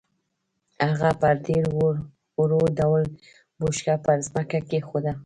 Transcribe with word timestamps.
هغه 0.87 1.09
په 1.21 1.29
ډېر 1.45 1.63
ورو 2.39 2.61
ډول 2.79 3.01
بوشکه 3.59 3.95
پر 4.05 4.17
ځمکه 4.27 4.59
کېښوده. 4.69 5.11